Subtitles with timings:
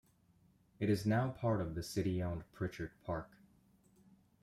[0.79, 3.29] It is now part of the city-owned Pritchard Park.